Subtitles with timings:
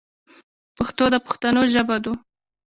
[0.77, 2.13] پښتو د پښتنو ژبه دو.